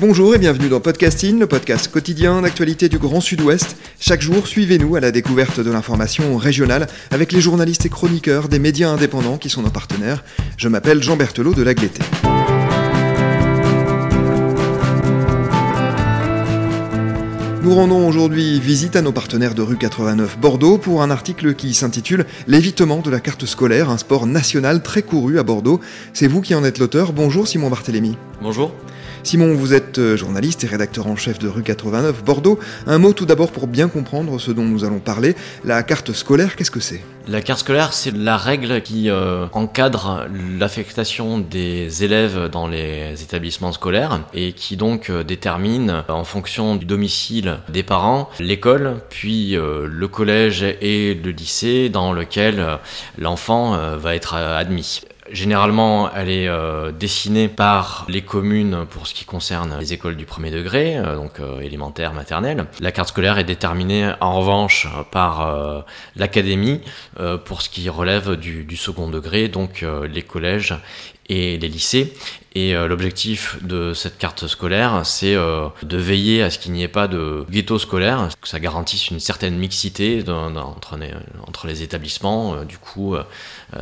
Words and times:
Bonjour 0.00 0.34
et 0.34 0.38
bienvenue 0.38 0.70
dans 0.70 0.80
Podcasting, 0.80 1.38
le 1.38 1.46
podcast 1.46 1.88
quotidien 1.88 2.40
d'actualité 2.40 2.88
du 2.88 2.96
Grand 2.96 3.20
Sud-Ouest. 3.20 3.76
Chaque 4.00 4.22
jour, 4.22 4.46
suivez-nous 4.46 4.96
à 4.96 5.00
la 5.00 5.10
découverte 5.10 5.60
de 5.60 5.70
l'information 5.70 6.38
régionale 6.38 6.86
avec 7.10 7.32
les 7.32 7.42
journalistes 7.42 7.84
et 7.84 7.90
chroniqueurs 7.90 8.48
des 8.48 8.58
médias 8.58 8.88
indépendants 8.88 9.36
qui 9.36 9.50
sont 9.50 9.60
nos 9.60 9.68
partenaires. 9.68 10.24
Je 10.56 10.68
m'appelle 10.68 11.02
Jean 11.02 11.18
Berthelot 11.18 11.52
de 11.52 11.62
Lagleté. 11.62 12.00
Nous 17.62 17.74
rendons 17.74 18.08
aujourd'hui 18.08 18.58
visite 18.58 18.96
à 18.96 19.02
nos 19.02 19.12
partenaires 19.12 19.54
de 19.54 19.60
rue 19.60 19.76
89 19.76 20.38
Bordeaux 20.38 20.78
pour 20.78 21.02
un 21.02 21.10
article 21.10 21.54
qui 21.54 21.74
s'intitule 21.74 22.24
L'évitement 22.46 23.00
de 23.00 23.10
la 23.10 23.20
carte 23.20 23.44
scolaire, 23.44 23.90
un 23.90 23.98
sport 23.98 24.26
national 24.26 24.82
très 24.82 25.02
couru 25.02 25.38
à 25.38 25.42
Bordeaux. 25.42 25.78
C'est 26.14 26.26
vous 26.26 26.40
qui 26.40 26.54
en 26.54 26.64
êtes 26.64 26.78
l'auteur. 26.78 27.12
Bonjour 27.12 27.46
Simon 27.46 27.68
Barthélémy. 27.68 28.16
Bonjour. 28.40 28.72
Simon, 29.22 29.54
vous 29.54 29.74
êtes 29.74 29.98
euh, 29.98 30.16
journaliste 30.16 30.64
et 30.64 30.66
rédacteur 30.66 31.06
en 31.06 31.14
chef 31.14 31.38
de 31.38 31.46
rue 31.46 31.62
89 31.62 32.24
Bordeaux. 32.24 32.58
Un 32.86 32.98
mot 32.98 33.12
tout 33.12 33.26
d'abord 33.26 33.52
pour 33.52 33.66
bien 33.66 33.88
comprendre 33.88 34.40
ce 34.40 34.50
dont 34.50 34.64
nous 34.64 34.84
allons 34.84 34.98
parler. 34.98 35.36
La 35.62 35.82
carte 35.82 36.12
scolaire, 36.12 36.56
qu'est-ce 36.56 36.70
que 36.70 36.80
c'est? 36.80 37.02
La 37.28 37.42
carte 37.42 37.60
scolaire, 37.60 37.92
c'est 37.92 38.16
la 38.16 38.38
règle 38.38 38.80
qui 38.80 39.10
euh, 39.10 39.46
encadre 39.52 40.26
l'affectation 40.58 41.38
des 41.38 42.02
élèves 42.02 42.48
dans 42.48 42.66
les 42.66 43.22
établissements 43.22 43.72
scolaires 43.72 44.22
et 44.32 44.52
qui 44.52 44.76
donc 44.76 45.10
euh, 45.10 45.22
détermine 45.22 46.02
en 46.08 46.24
fonction 46.24 46.76
du 46.76 46.86
domicile 46.86 47.58
des 47.68 47.82
parents 47.82 48.30
l'école, 48.40 48.96
puis 49.10 49.52
le 49.52 50.08
collège 50.08 50.62
et 50.62 51.14
le 51.14 51.30
lycée 51.30 51.88
dans 51.90 52.12
lequel 52.12 52.78
l'enfant 53.18 53.76
va 53.96 54.14
être 54.14 54.34
admis. 54.34 55.02
Généralement, 55.32 56.10
elle 56.12 56.28
est 56.28 56.48
euh, 56.48 56.90
dessinée 56.90 57.48
par 57.48 58.04
les 58.08 58.22
communes 58.22 58.84
pour 58.90 59.06
ce 59.06 59.14
qui 59.14 59.24
concerne 59.24 59.78
les 59.78 59.92
écoles 59.92 60.16
du 60.16 60.24
premier 60.26 60.50
degré, 60.50 60.96
euh, 60.96 61.14
donc 61.14 61.38
euh, 61.38 61.60
élémentaire, 61.60 62.12
maternelle. 62.12 62.66
La 62.80 62.90
carte 62.90 63.10
scolaire 63.10 63.38
est 63.38 63.44
déterminée 63.44 64.12
en 64.20 64.38
revanche 64.40 64.88
par 65.12 65.84
l'académie 66.16 66.80
pour 67.44 67.62
ce 67.62 67.68
qui 67.68 67.88
relève 67.88 68.36
du, 68.36 68.64
du 68.64 68.76
second 68.76 69.08
degré, 69.08 69.48
donc 69.48 69.84
les 70.08 70.22
collèges 70.22 70.74
et 71.28 71.58
les 71.58 71.68
lycées. 71.68 72.12
Et 72.54 72.74
euh, 72.74 72.88
l'objectif 72.88 73.62
de 73.62 73.94
cette 73.94 74.18
carte 74.18 74.48
scolaire, 74.48 75.02
c'est 75.04 75.36
euh, 75.36 75.68
de 75.84 75.96
veiller 75.96 76.42
à 76.42 76.50
ce 76.50 76.58
qu'il 76.58 76.72
n'y 76.72 76.82
ait 76.82 76.88
pas 76.88 77.06
de 77.06 77.44
ghetto 77.48 77.78
scolaire, 77.78 78.28
que 78.40 78.48
ça 78.48 78.58
garantisse 78.58 79.10
une 79.10 79.20
certaine 79.20 79.56
mixité 79.56 80.24
entre, 80.26 80.96
les, 81.66 81.82
établissements, 81.82 82.54
euh, 82.54 82.64
du 82.64 82.78
coup 82.78 83.14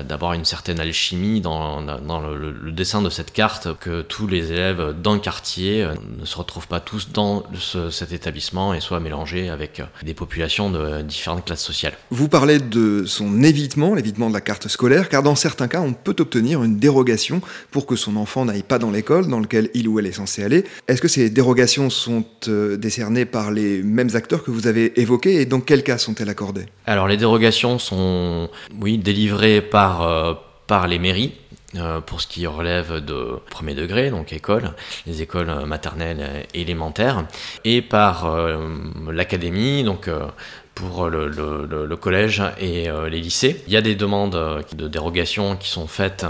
d'avoir 0.02 0.34
une 0.34 0.44
certaine 0.44 0.80
alchimie 0.80 1.40
dans, 1.40 1.80
dans 1.80 2.20
le, 2.20 2.70
dessin 2.72 3.00
de 3.00 3.08
cette 3.08 3.32
carte, 3.32 3.68
que 3.80 4.02
tous 4.02 4.26
les 4.26 4.52
élèves 4.52 4.94
d'un 5.00 5.18
quartier 5.18 5.88
ne 6.18 6.26
se 6.26 6.36
retrouvent 6.36 6.68
pas 6.68 6.80
tous 6.80 7.10
dans 7.10 7.44
cet 7.90 8.12
établissement 8.12 8.74
et 8.74 8.80
soient 8.80 9.00
mélangés 9.00 9.48
avec 9.48 9.80
des 10.02 10.12
populations 10.12 10.70
de 10.70 11.00
différentes 11.00 11.46
classes 11.46 11.64
sociales. 11.64 11.94
Vous 12.10 12.28
parlez 12.28 12.58
de 12.58 13.04
son 13.06 13.42
évitement, 13.42 13.94
l'évitement 13.94 14.28
de 14.28 14.34
la 14.34 14.42
carte 14.42 14.68
scolaire, 14.68 15.08
car 15.08 15.22
dans 15.22 15.36
certains 15.36 15.68
cas, 15.68 15.80
on 15.80 15.94
peut 15.94 16.16
obtenir 16.18 16.62
une 16.62 16.78
dérogation 16.78 17.40
pour 17.70 17.86
que 17.86 17.96
son 17.96 18.16
enfant 18.16 18.44
n'aille 18.44 18.57
pas 18.62 18.78
dans 18.78 18.90
l'école 18.90 19.28
dans 19.28 19.40
lequel 19.40 19.70
il 19.74 19.88
ou 19.88 19.98
elle 19.98 20.06
est 20.06 20.12
censé 20.12 20.42
aller. 20.42 20.64
Est-ce 20.86 21.00
que 21.00 21.08
ces 21.08 21.30
dérogations 21.30 21.90
sont 21.90 22.24
euh, 22.48 22.76
décernées 22.76 23.24
par 23.24 23.50
les 23.50 23.82
mêmes 23.82 24.10
acteurs 24.14 24.42
que 24.42 24.50
vous 24.50 24.66
avez 24.66 25.00
évoqués 25.00 25.40
et 25.40 25.46
dans 25.46 25.60
quel 25.60 25.82
cas 25.82 25.98
sont-elles 25.98 26.28
accordées? 26.28 26.66
Alors 26.86 27.08
les 27.08 27.16
dérogations 27.16 27.78
sont, 27.78 28.48
oui, 28.80 28.98
délivrées 28.98 29.60
par, 29.60 30.02
euh, 30.02 30.34
par 30.66 30.86
les 30.88 30.98
mairies. 30.98 31.34
Euh, 31.76 32.00
pour 32.00 32.22
ce 32.22 32.26
qui 32.26 32.46
relève 32.46 33.04
de 33.04 33.40
premier 33.50 33.74
degré, 33.74 34.08
donc 34.08 34.32
école, 34.32 34.72
les 35.06 35.20
écoles 35.20 35.66
maternelles 35.66 36.46
et 36.54 36.62
élémentaires, 36.62 37.26
et 37.66 37.82
par 37.82 38.34
l'académie, 39.12 39.84
donc 39.84 40.08
pour 40.78 41.08
le, 41.08 41.26
le, 41.28 41.96
collège 41.96 42.40
et 42.60 42.88
euh, 42.88 43.08
les 43.08 43.20
lycées. 43.20 43.64
Il 43.66 43.72
y 43.72 43.76
a 43.76 43.80
des 43.80 43.96
demandes 43.96 44.36
euh, 44.36 44.62
de 44.76 44.86
dérogation 44.86 45.56
qui 45.56 45.68
sont 45.68 45.88
faites 45.88 46.24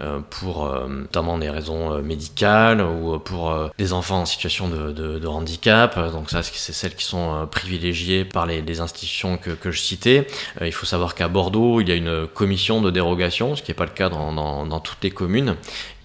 euh, 0.00 0.20
pour 0.30 0.72
notamment 0.88 1.36
des 1.36 1.50
raisons 1.50 2.00
médicales 2.00 2.80
ou 2.80 3.18
pour 3.18 3.54
des 3.76 3.92
enfants 3.92 4.22
en 4.22 4.26
situation 4.26 4.68
de, 4.68 5.26
handicap. 5.26 5.98
Donc 6.12 6.30
ça, 6.30 6.42
c'est 6.42 6.72
celles 6.72 6.94
qui 6.94 7.04
sont 7.04 7.46
privilégiées 7.50 8.24
par 8.24 8.46
les, 8.46 8.80
institutions 8.80 9.36
que, 9.36 9.70
je 9.70 9.80
citais. 9.80 10.26
il 10.62 10.72
faut 10.72 10.86
savoir 10.86 11.14
qu'à 11.14 11.28
Bordeaux, 11.28 11.80
il 11.80 11.88
y 11.88 11.92
a 11.92 11.94
une 11.94 12.26
commission 12.26 12.80
de 12.80 12.90
dérogation, 12.90 13.56
ce 13.56 13.62
qui 13.62 13.70
n'est 13.70 13.76
pas 13.76 13.84
le 13.84 13.90
cas 13.90 14.08
dans 14.08 14.80
toutes 14.80 15.02
les 15.02 15.10
communes, 15.10 15.56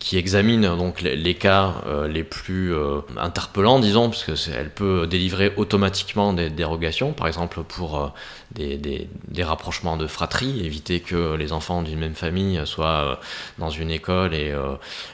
qui 0.05 0.19
examine 0.19 0.77
donc 0.77 1.01
les, 1.01 1.33
cas 1.33 1.81
euh, 1.87 2.07
les 2.07 2.23
plus 2.23 2.75
euh, 2.75 2.99
interpellants, 3.17 3.79
disons, 3.79 4.11
parce 4.11 4.23
qu'elle 4.23 4.69
peut 4.69 5.07
délivrer 5.07 5.51
automatiquement 5.57 6.31
des 6.31 6.51
dérogations, 6.51 7.11
par 7.11 7.25
exemple 7.25 7.63
pour 7.63 7.99
euh, 7.99 8.07
des, 8.51 8.77
des, 8.77 9.43
rapprochements 9.43 9.97
de 9.97 10.05
fratrie, 10.05 10.63
éviter 10.63 10.99
que 10.99 11.33
les 11.33 11.51
enfants 11.51 11.81
d'une 11.81 11.97
même 11.97 12.13
famille 12.13 12.61
soient 12.65 13.19
dans 13.57 13.71
une 13.71 13.89
école 13.89 14.35
et, 14.35 14.53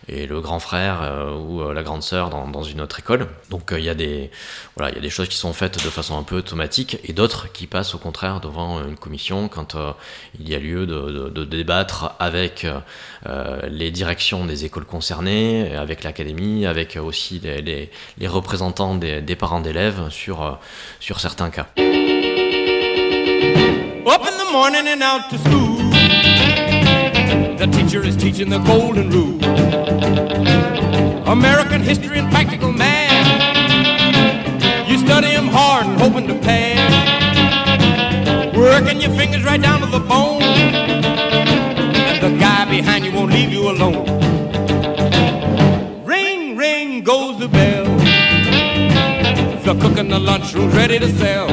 et 0.09 0.28
le 0.28 0.41
grand 0.41 0.59
frère 0.59 1.00
ou 1.40 1.63
la 1.72 1.81
grande 1.81 2.03
sœur 2.03 2.30
dans, 2.30 2.63
une 2.63 2.81
autre 2.81 3.00
école. 3.00 3.28
Donc 3.50 3.74
il 3.75 3.84
y 3.84 3.90
a 3.90 3.96
des 3.96 4.30
voilà, 4.75 4.91
il 4.91 4.96
y 4.96 5.00
a 5.00 5.01
des 5.01 5.09
choses 5.09 5.28
qui 5.28 5.38
sont 5.38 5.53
faites 5.53 5.84
de 5.84 5.90
façon 5.90 6.19
un 6.19 6.24
peu 6.24 6.35
automatique 6.38 7.00
et 7.03 7.13
d'autres 7.13 7.51
qui 7.51 7.66
passent 7.66 7.96
au 7.96 7.97
contraire 7.97 8.41
devant 8.41 8.85
une 8.85 8.97
commission 8.97 9.47
quand 9.47 9.75
il 10.40 10.47
y 10.47 10.53
a 10.53 10.59
lieu 10.59 10.85
de, 10.85 11.30
de 11.30 11.44
débattre 11.44 12.13
avec 12.19 12.68
les 13.69 13.90
directions 13.90 14.46
des 14.46 14.66
écoles 14.66 14.81
concernés, 14.86 15.75
avec 15.75 16.03
l'académie, 16.03 16.66
avec 16.66 16.97
aussi 16.97 17.40
les, 17.44 17.62
les, 17.62 17.90
les 18.18 18.28
représentants 18.28 18.96
des, 18.96 19.22
des 19.22 19.36
parents 19.36 19.62
d'élèves 19.62 20.09
sur, 20.09 20.42
euh, 20.42 20.52
sur 21.00 21.19
certains 21.19 21.50
cas. 21.50 21.68
Up 21.78 21.86
in 24.25 24.38
the 24.38 24.52
morning 24.52 24.88
and 24.88 25.02
out 25.02 25.30
to 25.30 25.38
school. 25.38 25.78
The 27.58 27.68
teacher 27.68 28.03
is 28.03 28.16
teaching 28.18 28.50
the 28.50 28.59
golden 28.59 29.09
rule. 29.12 29.40
American 31.28 31.81
history 31.81 32.18
and 32.18 32.30
practical 32.31 32.72
math. 32.72 33.12
You 34.90 34.98
study 34.98 35.34
them 35.36 35.48
hard 35.48 35.86
and 35.86 36.02
hoping 36.02 36.28
to 36.28 36.34
pass. 36.40 36.80
Working 38.56 39.00
your 39.00 39.12
fingers 39.12 39.44
right 39.44 39.62
down 39.62 39.80
to 39.81 39.86
the 39.86 40.00
bone. 40.00 40.42
And 40.42 42.19
the 42.22 42.31
guy 42.40 42.66
behind 42.69 43.06
you 43.06 43.12
won't 43.13 43.31
leave 43.31 43.52
you 43.52 43.69
alone. 43.69 44.11
The 50.12 50.20
lunchroom's 50.20 50.76
ready 50.76 51.00
to 51.00 51.08
sell. 51.20 51.48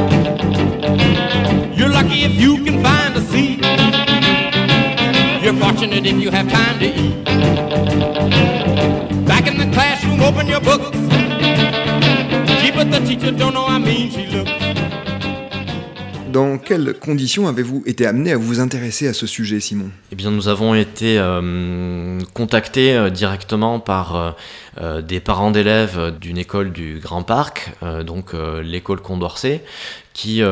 You're 1.79 1.91
lucky 1.91 2.25
if 2.25 2.35
you 2.35 2.65
can 2.65 2.83
find 2.83 3.15
a 3.17 3.21
seat. 3.21 3.61
You're 5.45 5.55
fortunate 5.55 6.05
if 6.05 6.21
you 6.21 6.33
have 6.33 6.51
time 6.51 6.81
to 6.81 6.87
eat. 6.87 7.25
Back 9.27 9.47
in 9.47 9.59
the 9.59 9.71
classroom, 9.73 10.21
open 10.23 10.49
your 10.49 10.61
books. 10.61 10.91
Keep 12.61 12.75
but 12.75 12.91
the 12.91 13.01
teacher 13.07 13.31
don't 13.31 13.55
know 13.55 13.65
how 13.65 13.79
mean 13.79 14.11
she 14.11 14.27
looks. 14.27 14.68
Quelles 16.69 16.93
conditions 16.93 17.49
avez-vous 17.49 17.83
été 17.87 18.05
amené 18.05 18.33
à 18.33 18.37
vous 18.37 18.61
intéresser 18.61 19.09
à 19.09 19.15
ce 19.15 19.27
sujet, 19.27 19.59
Simon? 19.59 19.89
Eh 20.13 20.17
bien, 20.17 20.31
nous 20.31 20.49
avons 20.49 20.75
été 20.75 21.19
euh, 21.19 22.21
contactés 22.35 22.95
euh, 22.95 23.09
directement 23.09 23.81
par 23.81 24.37
euh, 24.77 25.01
des 25.01 25.19
parents 25.19 25.51
d'élèves 25.51 26.13
d'une 26.21 26.37
école 26.37 26.71
du 26.71 26.99
Grand 26.99 27.23
Parc, 27.23 27.73
donc 28.05 28.35
l'école 28.63 29.01
Condorcet, 29.01 29.63
qui 30.13 30.43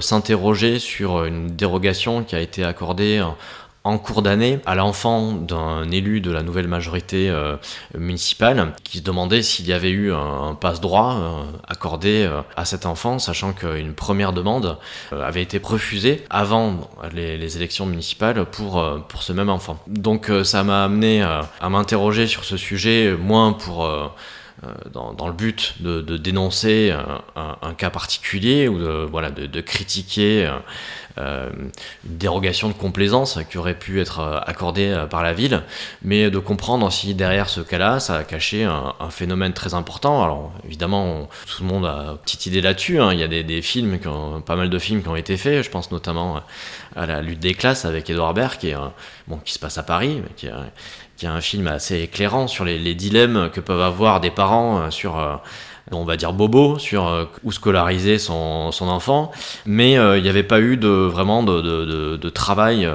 s'interrogeaient 0.00 0.80
sur 0.80 1.24
une 1.24 1.54
dérogation 1.54 2.24
qui 2.24 2.34
a 2.34 2.40
été 2.40 2.64
accordée 2.64 3.24
en 3.82 3.96
cours 3.98 4.20
d'année 4.22 4.60
à 4.66 4.74
l'enfant 4.74 5.32
d'un 5.32 5.90
élu 5.90 6.20
de 6.20 6.30
la 6.30 6.42
nouvelle 6.42 6.68
majorité 6.68 7.30
euh, 7.30 7.56
municipale 7.96 8.74
qui 8.84 8.98
se 8.98 9.02
demandait 9.02 9.42
s'il 9.42 9.66
y 9.66 9.72
avait 9.72 9.90
eu 9.90 10.12
un, 10.12 10.54
passe-droit 10.54 11.14
euh, 11.14 11.42
accordé 11.66 12.24
euh, 12.24 12.42
à 12.56 12.66
cet 12.66 12.84
enfant, 12.84 13.18
sachant 13.18 13.52
qu'une 13.52 13.94
première 13.94 14.32
demande 14.32 14.78
avait 15.12 15.42
été 15.42 15.60
refusée 15.62 16.24
avant 16.28 16.90
les, 17.12 17.56
élections 17.56 17.86
municipales 17.86 18.44
pour, 18.44 18.84
pour 19.08 19.22
ce 19.22 19.32
même 19.32 19.48
enfant. 19.48 19.78
Donc 19.86 20.30
ça 20.44 20.62
m'a 20.62 20.84
amené 20.84 21.22
à 21.22 21.68
m'interroger 21.68 22.26
sur 22.26 22.44
ce 22.44 22.56
sujet, 22.56 23.16
moins 23.18 23.52
pour 23.52 23.88
dans, 24.92 25.26
le 25.26 25.32
but 25.32 25.74
de, 25.80 26.16
dénoncer 26.16 26.94
un, 27.34 27.74
cas 27.74 27.90
particulier 27.90 28.68
ou 28.68 28.78
de, 28.78 29.06
voilà, 29.10 29.30
de, 29.30 29.60
critiquer 29.60 30.48
une 31.20 31.70
dérogation 32.04 32.68
de 32.68 32.72
complaisance 32.72 33.38
qui 33.50 33.58
aurait 33.58 33.78
pu 33.78 34.00
être 34.00 34.42
accordée 34.46 35.04
par 35.10 35.22
la 35.22 35.32
ville, 35.32 35.62
mais 36.02 36.30
de 36.30 36.38
comprendre 36.38 36.90
si 36.90 37.14
derrière 37.14 37.48
ce 37.48 37.60
cas-là, 37.60 38.00
ça 38.00 38.16
a 38.16 38.24
caché 38.24 38.64
un, 38.64 38.94
phénomène 39.10 39.52
très 39.52 39.74
important. 39.74 40.22
Alors 40.22 40.52
évidemment, 40.66 41.28
tout 41.46 41.62
le 41.62 41.68
monde 41.68 41.86
a 41.86 42.12
une 42.12 42.18
petite 42.18 42.46
idée 42.46 42.60
là-dessus. 42.60 43.00
Hein. 43.00 43.12
Il 43.12 43.18
y 43.18 43.22
a 43.22 43.28
des, 43.28 43.62
films, 43.62 43.98
pas 44.44 44.56
mal 44.56 44.70
de 44.70 44.78
films 44.78 45.02
qui 45.02 45.08
ont 45.08 45.16
été 45.16 45.36
faits. 45.36 45.64
Je 45.64 45.70
pense 45.70 45.90
notamment 45.90 46.42
à 46.96 47.06
la 47.06 47.22
lutte 47.22 47.40
des 47.40 47.54
classes 47.54 47.84
avec 47.84 48.08
Edouard 48.10 48.34
Baird, 48.34 48.58
qui, 48.58 48.68
est, 48.68 48.76
qui 49.44 49.52
se 49.52 49.58
passe 49.58 49.78
à 49.78 49.82
Paris, 49.82 50.22
qui, 50.36 50.46
est 50.46 51.26
un 51.26 51.40
film 51.40 51.66
assez 51.66 52.00
éclairant 52.00 52.46
sur 52.46 52.64
les, 52.64 52.78
les 52.78 52.94
dilemmes 52.94 53.50
que 53.52 53.60
peuvent 53.60 53.82
avoir 53.82 54.20
des 54.20 54.30
parents 54.30 54.80
euh, 54.80 54.90
sur 54.90 55.18
euh, 55.18 55.36
on 55.92 56.04
va 56.04 56.16
dire 56.16 56.32
bobo 56.32 56.78
sur 56.78 57.08
euh, 57.08 57.24
où 57.44 57.52
scolariser 57.52 58.18
son, 58.18 58.72
son 58.72 58.88
enfant, 58.88 59.30
mais 59.66 59.92
il 59.92 60.22
n'y 60.22 60.28
avait 60.28 60.42
pas 60.42 60.60
eu 60.60 60.76
de 60.76 60.88
vraiment 60.88 61.42
de, 61.42 61.60
de, 61.60 62.16
de, 62.16 62.30
travail 62.30 62.88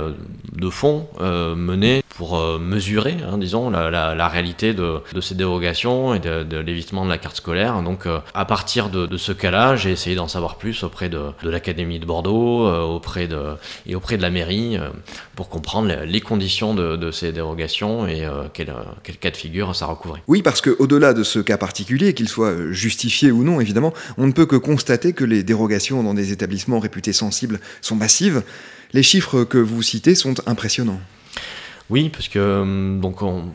de 0.53 0.69
fond 0.69 1.07
mené 1.19 2.03
pour 2.15 2.41
mesurer, 2.59 3.17
hein, 3.29 3.37
disons, 3.37 3.69
la, 3.69 4.27
réalité 4.27 4.73
de, 4.73 5.01
ces 5.21 5.35
dérogations 5.35 6.15
et 6.15 6.19
de, 6.19 6.57
l'évitement 6.59 7.03
de 7.05 7.09
la 7.09 7.17
carte 7.17 7.37
scolaire. 7.37 7.81
Donc, 7.81 8.07
à 8.33 8.45
partir 8.45 8.89
de, 8.89 9.17
ce 9.17 9.31
cas-là, 9.31 9.75
j'ai 9.75 9.91
essayé 9.91 10.15
d'en 10.15 10.27
savoir 10.27 10.57
plus 10.57 10.83
auprès 10.83 11.09
de, 11.09 11.19
l'Académie 11.43 11.99
de 11.99 12.05
Bordeaux, 12.05 12.67
auprès 12.67 13.27
de, 13.27 13.55
et 13.85 13.95
auprès 13.95 14.17
de 14.17 14.21
la 14.21 14.29
mairie, 14.29 14.77
pour 15.35 15.49
comprendre 15.49 15.93
les 16.05 16.21
conditions 16.21 16.73
de, 16.73 17.11
ces 17.11 17.31
dérogations 17.31 18.07
et 18.07 18.25
euh, 18.25 18.43
quel, 18.53 18.73
quel, 19.03 19.17
cas 19.17 19.31
de 19.31 19.37
figure 19.37 19.75
ça 19.75 19.85
recouvrait. 19.85 20.21
Oui, 20.27 20.41
parce 20.41 20.61
qu'au-delà 20.61 21.13
de 21.13 21.23
ce 21.23 21.39
cas 21.39 21.57
particulier, 21.57 22.13
qu'il 22.13 22.29
soit 22.29 22.71
justifié 22.71 23.31
ou 23.31 23.43
non, 23.43 23.61
évidemment, 23.61 23.93
on 24.17 24.27
ne 24.27 24.31
peut 24.31 24.45
que 24.45 24.55
constater 24.55 25.13
que 25.13 25.23
les 25.23 25.43
dérogations 25.43 26.03
dans 26.03 26.13
des 26.13 26.31
établissements 26.31 26.79
réputés 26.79 27.13
sensibles 27.13 27.59
sont 27.81 27.95
massives. 27.95 28.43
Les 28.93 29.03
chiffres 29.03 29.43
que 29.43 29.57
vous 29.57 29.81
citez 29.81 30.15
sont 30.15 30.35
impressionnants. 30.47 31.01
Oui, 31.89 32.09
parce 32.09 32.27
que 32.27 32.39
euh, 32.39 32.99
donc 32.99 33.21
on, 33.21 33.45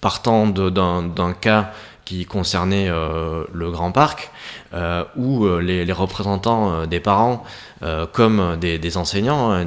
partant 0.00 0.46
d'un 0.46 1.32
cas 1.32 1.72
qui 2.04 2.24
concernait 2.24 2.88
euh, 2.88 3.44
le 3.52 3.70
Grand 3.70 3.92
Parc, 3.92 4.30
euh, 4.74 5.04
où 5.16 5.44
euh, 5.44 5.60
les, 5.60 5.84
les, 5.84 5.92
représentants 5.92 6.72
euh, 6.72 6.86
des 6.86 7.00
parents, 7.00 7.44
euh, 7.82 8.04
comme 8.04 8.58
des, 8.60 8.78
des 8.78 8.98
enseignants, 8.98 9.52
hein, 9.52 9.66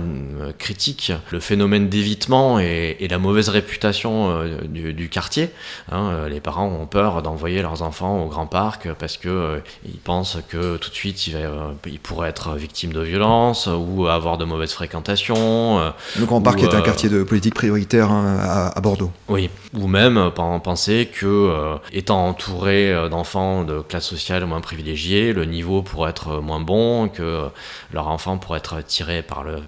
critiquent 0.60 1.14
le 1.32 1.40
phénomène 1.40 1.90
d'évitement 1.90 2.60
et, 2.60 2.96
et, 3.00 3.08
la 3.08 3.18
mauvaise 3.18 3.50
réputation 3.50 4.30
euh, 4.30 4.62
du, 4.68 4.94
du, 4.94 5.10
quartier. 5.10 5.50
Hein, 5.92 6.28
les 6.30 6.40
parents 6.40 6.68
ont 6.68 6.86
peur 6.86 7.24
d'envoyer 7.24 7.64
leurs 7.64 7.82
enfants 7.82 8.24
au 8.24 8.28
Grand 8.28 8.46
Parc 8.46 8.94
parce 8.94 9.18
que 9.18 9.62
ils 9.84 9.98
pensent 9.98 10.38
que 10.48 10.78
tout 10.78 10.92
de 10.92 10.96
suite 10.96 11.26
ils, 11.26 11.38
ils, 11.88 12.00
pourraient 12.00 12.30
être 12.30 12.56
victimes 12.56 12.94
de 12.94 13.02
violences 13.02 13.68
ou 13.68 14.06
avoir 14.06 14.38
de 14.38 14.46
mauvaises 14.46 14.74
fréquentations. 14.74 15.92
Le 16.20 16.26
Grand 16.26 16.42
Parc 16.42 16.62
est 16.62 16.76
un 16.76 16.82
quartier 16.82 17.10
de 17.10 17.24
politique 17.24 17.56
prioritaire 17.56 18.12
hein, 18.12 18.38
à, 18.40 18.78
à, 18.78 18.82
Bordeaux. 18.82 19.12
Oui, 19.28 19.50
ou 19.74 19.88
même 19.88 20.32
penser 20.64 21.10
que 21.12 21.78
étant 21.92 22.28
entouré 22.28 22.94
d'enfants 23.10 23.64
de 23.64 23.80
classe 23.80 24.06
sociale 24.06 24.46
moins 24.46 24.62
privilégiée 24.64 25.34
le 25.34 25.46
niveau 25.46 25.84
pourrait 25.84 26.10
être 26.10 26.40
moins 26.40 26.60
bon, 26.60 27.08
que 27.08 27.50
leur 27.94 28.08
enfant 28.08 28.40
pourrait 28.40 28.58
être 28.58 28.82
tiré 28.82 29.22
par 29.22 29.44
le 29.44 29.62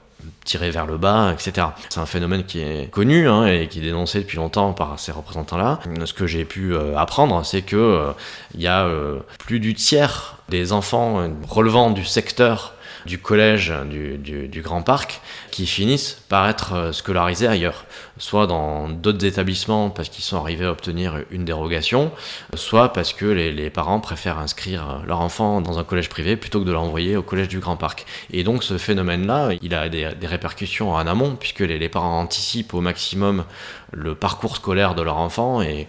tiré 0.43 0.71
vers 0.71 0.85
le 0.85 0.97
bas, 0.97 1.33
etc. 1.33 1.67
C'est 1.89 1.99
un 1.99 2.05
phénomène 2.05 2.43
qui 2.45 2.59
est 2.59 2.89
connu 2.91 3.27
hein, 3.27 3.45
et 3.45 3.67
qui 3.67 3.79
est 3.79 3.83
dénoncé 3.83 4.19
depuis 4.19 4.37
longtemps 4.37 4.73
par 4.73 4.99
ces 4.99 5.11
représentants-là. 5.11 5.79
Ce 6.05 6.13
que 6.13 6.27
j'ai 6.27 6.45
pu 6.45 6.73
euh, 6.73 6.97
apprendre, 6.97 7.43
c'est 7.45 7.61
que 7.61 7.75
euh, 7.75 8.11
il 8.53 8.61
y 8.61 8.67
a 8.67 8.85
euh, 8.85 9.19
plus 9.39 9.59
du 9.59 9.73
tiers 9.73 10.37
des 10.49 10.71
enfants 10.71 11.27
relevant 11.47 11.89
du 11.89 12.05
secteur 12.05 12.73
du 13.05 13.19
collège 13.19 13.73
du, 13.89 14.61
Grand 14.61 14.81
Parc 14.81 15.21
qui 15.51 15.67
finissent 15.67 16.21
par 16.27 16.49
être 16.49 16.73
euh, 16.73 16.91
scolarisés 16.91 17.47
ailleurs, 17.47 17.85
soit 18.17 18.47
dans 18.47 18.89
d'autres 18.89 19.25
établissements 19.25 19.89
parce 19.89 20.09
qu'ils 20.09 20.23
sont 20.23 20.37
arrivés 20.37 20.65
à 20.65 20.71
obtenir 20.71 21.19
une 21.29 21.45
dérogation, 21.45 22.11
soit 22.55 22.93
parce 22.93 23.13
que 23.13 23.25
les, 23.25 23.69
parents 23.69 23.99
préfèrent 23.99 24.39
inscrire 24.39 25.01
leur 25.05 25.21
enfant 25.21 25.61
dans 25.61 25.77
un 25.77 25.83
collège 25.83 26.09
privé 26.09 26.35
plutôt 26.35 26.61
que 26.61 26.65
de 26.65 26.71
l'envoyer 26.71 27.15
au 27.17 27.21
collège 27.21 27.47
du 27.47 27.59
Grand 27.59 27.77
Parc. 27.77 28.05
Et 28.31 28.43
donc 28.43 28.63
ce 28.63 28.77
phénomène-là, 28.77 29.51
il 29.61 29.73
a 29.75 29.89
des, 29.89 30.09
des, 30.19 30.27
répercussions 30.27 30.93
en 30.93 31.05
amont 31.05 31.35
puisque 31.35 31.59
les, 31.59 31.77
les 31.77 31.89
parents 31.89 32.19
anticipent 32.19 32.73
au 32.73 32.81
maximum 32.81 33.45
le 33.91 34.15
parcours 34.15 34.55
scolaire 34.55 34.95
de 34.95 35.01
leur 35.01 35.17
enfant 35.17 35.61
et, 35.61 35.87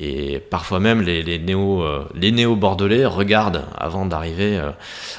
et 0.00 0.40
parfois 0.40 0.80
même 0.80 1.02
les, 1.02 1.22
les 1.22 1.38
néo 1.38 1.82
euh, 1.82 2.04
les 2.14 2.32
néo 2.32 2.56
bordelais 2.56 3.04
regardent 3.04 3.64
avant 3.76 4.06
d'arriver 4.06 4.58
euh, 4.58 4.70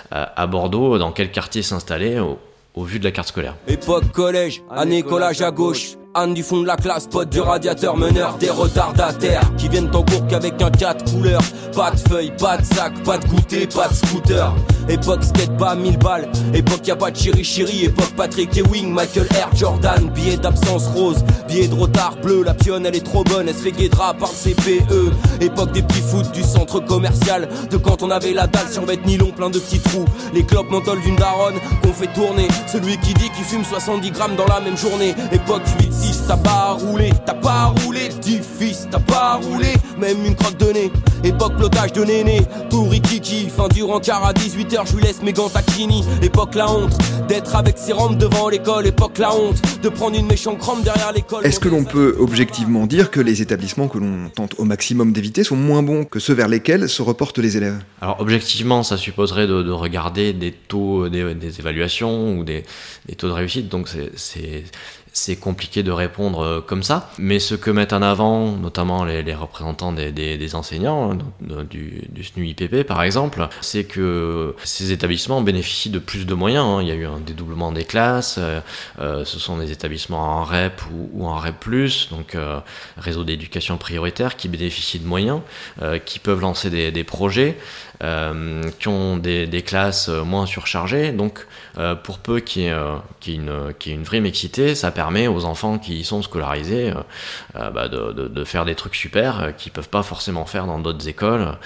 à 0.10 0.48
Bordeaux 0.48 0.98
dans 0.98 1.12
quel 1.12 1.32
quartier 1.32 1.62
s'installer 1.62 2.20
au, 2.20 2.40
au 2.74 2.84
vu 2.84 3.00
de 3.00 3.04
la 3.04 3.12
carte 3.12 3.28
scolaire. 3.30 3.56
Époque 3.68 4.12
collège, 4.12 4.62
année 4.70 5.04
collage 5.04 5.42
à 5.42 5.52
gauche. 5.52 5.98
Anne 6.14 6.34
du 6.34 6.44
fond 6.44 6.62
de 6.62 6.68
la 6.68 6.76
classe, 6.76 7.08
pote 7.08 7.30
du 7.30 7.40
radiateur, 7.40 7.96
meneur 7.96 8.38
des 8.38 8.50
retardataires 8.50 9.50
qui 9.58 9.70
viennent 9.70 9.90
en 9.96 10.04
cours 10.04 10.28
qu'avec 10.28 10.62
un 10.62 10.70
4 10.70 11.10
couleurs. 11.10 11.42
Pas 11.74 11.92
de 11.92 12.00
feuilles, 12.10 12.34
pas 12.38 12.58
de 12.58 12.66
sac, 12.66 13.02
pas 13.04 13.18
de 13.18 13.26
goûter, 13.28 13.66
pas 13.68 13.88
de 13.88 13.94
scooter. 13.94 14.54
Époque 14.90 15.24
skate 15.24 15.56
pas 15.58 15.74
1000 15.74 15.98
balles, 16.00 16.30
époque 16.54 16.86
y 16.86 16.92
a 16.92 16.98
pas 16.98 17.12
de 17.12 17.16
chiri 17.16 17.46
chiri, 17.46 17.86
époque 17.86 18.14
Patrick 18.18 18.58
Ewing, 18.58 18.92
Michael 18.92 19.28
Air 19.38 19.50
Jordan, 19.56 20.10
billet 20.10 20.36
d'absence 20.36 20.88
rose, 20.88 21.24
billet 21.48 21.70
de 21.70 21.76
retard 21.76 22.18
bleu, 22.22 22.44
la 22.44 22.56
pionne 22.56 22.86
elle 22.86 22.96
est 22.96 23.06
trop 23.06 23.24
bonne, 23.24 23.48
elle 23.48 23.56
se 23.56 23.62
fait 23.62 23.72
guédra 23.72 24.14
par 24.14 24.32
CPE. 24.32 25.14
Époque 25.40 25.72
des 25.72 25.84
petits 25.84 26.02
foot 26.02 26.30
du 26.34 26.44
centre 26.44 26.80
commercial, 26.82 27.48
de 27.70 27.78
quand 27.78 28.04
on 28.04 28.12
avait 28.12 28.34
la 28.34 28.48
dalle 28.48 28.68
sur 28.68 28.86
vêtements 28.86 29.08
nylon 29.08 29.32
plein 29.32 29.50
de 29.50 29.60
petits 29.60 29.80
trous. 29.80 30.06
Les 30.34 30.44
clopes 30.44 30.70
menthol 30.70 31.00
d'une 31.02 31.16
daronne 31.16 31.56
qu'on 31.82 31.94
fait 31.94 32.12
tourner, 32.14 32.48
celui 32.68 32.98
qui 32.98 33.14
dit 33.14 33.30
qu'il 33.30 33.46
fume 33.46 33.64
70 33.64 34.12
grammes 34.12 34.36
dans 34.36 34.48
la 34.48 34.60
même 34.60 34.78
journée. 34.78 35.16
Époque 35.32 35.64
8 35.80 36.01
t'as 36.28 36.38
pas 36.38 36.72
roulé, 36.74 37.12
t'as 37.26 37.34
pas 37.34 37.74
roulé, 37.84 38.10
fils, 38.42 38.88
t'as 38.90 39.00
pas 39.00 39.36
roulé, 39.36 39.74
même 39.98 40.26
une 40.26 40.36
crotte 40.36 40.60
de 40.60 40.72
nez. 40.72 40.92
Époque 41.24 41.56
blocage 41.58 41.94
de 41.94 42.04
néné, 42.04 42.42
tout 42.70 42.86
rikiki, 42.86 43.50
fin 43.50 43.68
du 43.68 43.84
rencard 43.84 44.26
à 44.26 44.34
18h, 44.34 44.90
je 44.90 44.96
lui 44.96 45.04
laisse 45.04 45.22
mes 45.22 45.34
gants 45.34 45.50
taquini. 45.50 46.04
Époque 46.22 46.56
la 46.56 46.72
honte, 46.72 46.94
d'être 47.28 47.56
avec 47.56 47.78
ses 47.78 47.94
rampes 47.94 48.18
devant 48.18 48.50
l'école. 48.50 48.88
Époque 48.88 49.18
la 49.18 49.36
honte, 49.36 49.62
de 49.82 49.90
prendre 49.90 50.18
une 50.18 50.28
méchante 50.28 50.58
crampe 50.58 50.84
derrière 50.84 51.12
l'école. 51.14 51.46
Est-ce 51.46 51.60
que 51.60 51.70
l'on 51.70 51.84
peut 51.84 52.16
objectivement 52.20 52.88
dire 52.88 53.12
que 53.12 53.20
les 53.20 53.42
établissements 53.42 53.88
que 53.88 53.98
l'on 53.98 54.30
tente 54.30 54.56
au 54.58 54.64
maximum 54.64 55.14
d'éviter 55.14 55.44
sont 55.44 55.56
moins 55.56 55.84
bons 55.84 56.06
que 56.06 56.20
ceux 56.20 56.34
vers 56.34 56.48
lesquels 56.48 56.90
se 56.90 57.02
reportent 57.02 57.40
les 57.40 57.58
élèves? 57.58 57.80
Alors 58.02 58.20
objectivement, 58.20 58.84
ça 58.84 58.98
supposerait 58.98 59.48
de, 59.48 59.62
de 59.62 59.72
regarder 59.72 60.34
des 60.34 60.52
taux, 60.52 61.10
des, 61.10 61.36
des 61.36 61.60
évaluations 61.60 62.38
ou 62.38 62.44
des, 62.44 62.64
des, 63.08 63.16
taux 63.16 63.28
de 63.28 63.34
réussite, 63.34 63.70
donc 63.70 63.90
c'est 64.16 64.64
c'est 65.14 65.36
compliqué 65.36 65.84
de 65.84 65.92
répondre 65.92 66.40
euh, 66.42 66.62
comme 66.62 66.84
ça. 66.84 67.10
Mais 67.18 67.40
ce 67.40 67.56
que 67.56 67.72
mettent 67.72 67.94
en 67.94 68.02
avant, 68.02 68.52
notamment 68.52 69.04
les, 69.04 69.34
représentants 69.34 69.92
des, 69.92 70.56
enseignants, 70.56 71.14
hein, 71.14 71.64
du, 71.70 72.04
du 72.10 72.24
SNUIPP 72.24 72.84
par 72.84 73.04
exemple, 73.04 73.48
c'est 73.62 73.86
que 73.86 74.56
ces 74.64 74.92
établissements 74.92 75.42
bénéficient 75.42 75.90
de 75.90 76.00
plus 76.00 76.26
de 76.26 76.34
moyens. 76.34 76.66
Hein. 76.66 76.82
Il 76.82 76.88
y 76.88 76.92
a 76.92 76.96
eu 76.96 77.06
un 77.06 77.20
dédoublement 77.20 77.72
des 77.72 77.86
classes, 77.86 78.36
euh, 78.38 78.60
euh, 79.00 79.26
ce 79.26 79.40
sont 79.40 79.58
des 79.58 79.72
établissements 79.72 80.42
en 80.42 80.44
REP 80.44 80.82
ou, 81.14 81.26
en 81.26 81.36
REP, 81.36 81.62
donc 82.10 82.36
euh, 82.36 82.60
réseau 82.98 83.24
d'éducation 83.24 83.78
prioritaire, 83.78 84.36
qui 84.36 84.48
bénéficient 84.48 85.00
de 85.00 85.08
moyens, 85.08 85.42
euh, 85.82 86.00
qui 86.00 86.20
peuvent 86.20 86.42
lancer 86.42 86.70
des, 86.70 87.04
projets. 87.04 87.58
Euh, 88.04 88.64
qui 88.80 88.88
ont 88.88 89.18
des, 89.18 89.64
classes 89.66 90.10
moins 90.10 90.48
surchargées. 90.48 91.12
Donc, 91.12 91.46
euh, 91.78 91.94
pour 91.94 92.18
peu 92.18 92.40
qu'il 92.40 92.64
y, 92.64 92.66
ait 92.66 93.36
une 93.36 94.04
vraie 94.04 94.22
mixité, 94.22 94.74
ça 94.74 94.90
permet 94.90 95.01
aux 95.02 95.46
enfants 95.46 95.80
qui 95.80 96.00
y 96.00 96.04
sont 96.04 96.22
scolarisés 96.22 96.94
euh, 97.56 97.70
bah 97.72 97.88
de, 97.88 98.12
de, 98.12 98.28
de, 98.28 98.44
faire 98.44 98.66
des 98.66 98.76
trucs 98.76 98.96
super 98.96 99.54
qu'ils 99.58 99.72
peuvent 99.72 99.90
pas 99.90 100.04
forcément 100.04 100.46
faire 100.46 100.66
dans 100.66 100.80
d'autres 100.80 101.08
écoles 101.08 101.58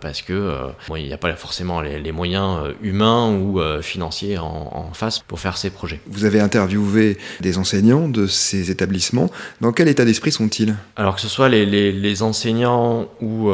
parce 0.00 0.22
que 0.22 0.54
bon, 0.88 0.96
il 0.96 1.06
n'y 1.06 1.12
a 1.12 1.18
pas 1.18 1.34
forcément 1.34 1.80
les, 1.80 2.00
les 2.00 2.12
moyens 2.12 2.74
humains 2.82 3.30
ou 3.30 3.60
financiers 3.82 4.38
en, 4.38 4.70
en, 4.72 4.92
face 4.94 5.18
pour 5.20 5.40
faire 5.40 5.56
ces 5.56 5.70
projets. 5.70 6.00
Vous 6.06 6.24
avez 6.24 6.40
interviewé 6.40 7.18
des 7.40 7.58
enseignants 7.58 8.08
de 8.08 8.26
ces 8.26 8.70
établissements. 8.70 9.30
Dans 9.60 9.72
quel 9.72 9.88
état 9.88 10.04
d'esprit 10.04 10.32
sont-ils? 10.32 10.74
Alors 10.96 11.16
que 11.16 11.20
ce 11.20 11.28
soit 11.28 11.48
les, 11.48 11.66
les, 11.66 11.92
les 11.92 12.22
enseignants 12.22 13.08
ou 13.20 13.50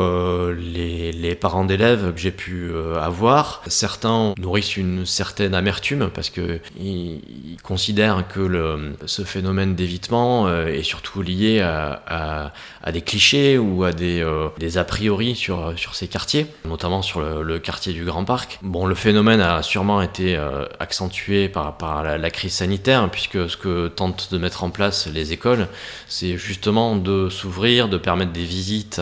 les, 0.52 1.12
les 1.12 1.35
parents 1.35 1.64
d'élèves 1.64 2.12
que 2.12 2.21
j'ai 2.21 2.31
pu 2.31 2.71
euh, 2.71 3.00
avoir, 3.00 3.62
certains 3.67 4.35
nourrissent 4.38 4.76
une 4.76 5.07
certaine 5.07 5.55
amertume 5.55 6.11
parce 6.12 6.31
que 6.31 6.61
ils, 6.79 7.21
ils 7.52 7.59
considèrent 7.62 8.26
que 8.29 8.40
le, 8.40 8.97
ce 9.07 9.23
phénomène 9.23 9.75
d'évitement 9.75 10.49
est 10.50 10.83
surtout 10.83 11.23
lié 11.23 11.61
à, 11.61 12.52
des 12.92 13.02
clichés 13.02 13.59
ou 13.59 13.85
à 13.85 13.92
des, 13.92 14.25
des 14.59 14.78
a 14.78 14.85
priori 14.85 15.35
sur, 15.35 15.75
ces 15.92 16.09
quartiers, 16.09 16.47
notamment 16.64 17.02
sur 17.02 17.21
le, 17.21 17.59
quartier 17.59 17.92
du 17.92 18.04
Grand 18.04 18.25
Parc. 18.25 18.59
Bon, 18.62 18.87
le 18.87 18.95
phénomène 18.95 19.40
a 19.40 19.62
sûrement 19.62 20.02
été 20.02 20.38
accentué 20.78 21.49
par, 21.49 22.02
la, 22.02 22.30
crise 22.30 22.54
sanitaire, 22.54 23.09
puisque 23.11 23.49
ce 23.49 23.57
que 23.57 23.88
tentent 23.88 24.33
de 24.33 24.38
mettre 24.38 24.64
en 24.64 24.71
place 24.71 25.07
les 25.07 25.33
écoles, 25.33 25.69
c'est 26.09 26.37
justement 26.37 26.97
de 26.97 27.28
s'ouvrir, 27.28 27.88
de 27.88 27.99
permettre 27.99 28.33
des 28.33 28.45
visites 28.45 29.00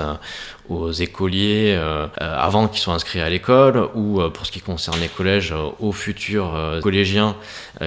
aux 0.69 0.93
écoliers 0.93 1.75
euh, 1.77 2.07
euh, 2.21 2.37
avant 2.37 2.69
qu'ils 2.69 2.81
soient 2.81 2.95
inscrits 2.95 3.21
à 3.21 3.31
l'école 3.31 3.89
ou 3.95 4.21
euh, 4.21 4.29
pour 4.29 4.45
ce 4.45 4.53
qui 4.53 4.61
concerne 4.61 5.01
les 5.01 5.09
collèges 5.09 5.55
aux 5.81 5.93
futurs 5.93 6.53
collégiens 6.83 7.37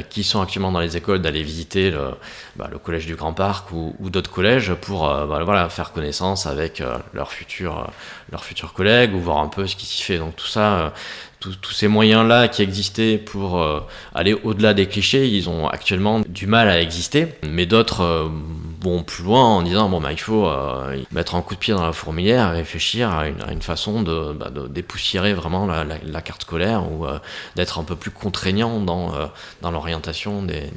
qui 0.10 0.24
sont 0.24 0.42
actuellement 0.42 0.72
dans 0.72 0.80
les 0.80 0.98
écoles 0.98 1.22
d'aller 1.22 1.44
visiter 1.44 1.92
le, 1.92 2.12
bah, 2.56 2.70
collège 2.84 3.06
du 3.06 3.16
Grand 3.16 3.34
Parc 3.34 3.72
ou, 3.72 3.94
d'autres 4.10 4.32
collèges 4.32 4.74
pour 4.74 5.02
bah, 5.08 5.44
voilà, 5.44 5.70
faire 5.70 5.92
connaissance 5.92 6.46
avec 6.46 6.82
leurs 7.14 7.32
futurs, 7.32 7.90
leurs 8.32 8.44
futurs 8.44 8.74
collègues 8.74 9.14
ou 9.14 9.20
voir 9.20 9.38
un 9.38 9.48
peu 9.48 9.68
ce 9.68 9.76
qui 9.76 9.86
s'y 9.86 10.02
fait. 10.02 10.18
Donc 10.18 10.36
tout 10.36 10.48
ça, 10.48 10.94
tous 11.40 11.72
ces 11.72 11.88
moyens-là 11.88 12.48
qui 12.48 12.62
existaient 12.62 13.18
pour 13.18 13.64
aller 14.14 14.34
au-delà 14.34 14.74
des 14.74 14.88
clichés, 14.88 15.28
ils 15.28 15.50
ont 15.50 15.68
actuellement 15.68 16.22
du 16.28 16.48
mal 16.48 16.70
à 16.70 16.82
exister, 16.82 17.28
mais 17.44 17.66
d'autres 17.66 18.30
vont 18.82 19.04
plus 19.04 19.24
loin 19.24 19.44
en 19.44 19.62
disant 19.62 19.90
bon 19.90 20.02
bah 20.02 20.12
il 20.12 20.20
faut 20.20 20.50
mettre 21.12 21.36
un 21.36 21.42
coup 21.42 21.56
de 21.56 21.60
pied 21.60 21.74
dans 21.74 21.86
la 21.86 21.94
fourmilière 21.94 22.54
et 22.54 22.58
réfléchir 22.58 23.12
à 23.12 23.28
une, 23.28 23.62
façon 23.62 24.02
de, 24.02 24.34
bah, 24.34 24.52
dépoussiérer 24.70 25.34
vraiment 25.34 25.66
la, 25.66 26.22
carte 26.22 26.44
scolaire 26.44 26.90
ou 26.92 27.06
euh, 27.06 27.20
d'être 27.56 27.80
un 27.80 27.84
peu 27.84 27.96
plus 27.96 28.12
contraignant 28.12 28.80
dans, 28.80 29.14
euh, 29.16 29.26
dans 29.62 29.72
l'orientation 29.72 30.44
des, 30.44 30.72